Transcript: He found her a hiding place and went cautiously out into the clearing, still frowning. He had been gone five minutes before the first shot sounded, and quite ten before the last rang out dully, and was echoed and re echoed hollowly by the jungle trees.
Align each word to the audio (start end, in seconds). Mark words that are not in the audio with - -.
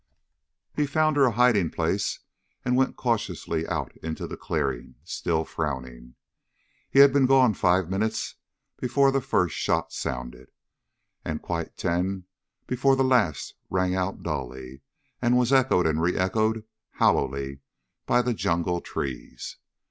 He 0.75 0.87
found 0.87 1.15
her 1.17 1.25
a 1.25 1.31
hiding 1.33 1.69
place 1.69 2.21
and 2.65 2.75
went 2.75 2.95
cautiously 2.95 3.67
out 3.67 3.95
into 3.97 4.25
the 4.25 4.35
clearing, 4.35 4.95
still 5.03 5.45
frowning. 5.45 6.15
He 6.89 6.97
had 7.01 7.13
been 7.13 7.27
gone 7.27 7.53
five 7.53 7.87
minutes 7.87 8.33
before 8.79 9.11
the 9.11 9.21
first 9.21 9.55
shot 9.55 9.93
sounded, 9.93 10.49
and 11.23 11.39
quite 11.39 11.77
ten 11.77 12.23
before 12.65 12.95
the 12.95 13.03
last 13.03 13.53
rang 13.69 13.93
out 13.93 14.23
dully, 14.23 14.81
and 15.21 15.37
was 15.37 15.53
echoed 15.53 15.85
and 15.85 16.01
re 16.01 16.15
echoed 16.17 16.63
hollowly 16.93 17.59
by 18.07 18.23
the 18.23 18.33
jungle 18.33 18.81
trees. 18.81 19.57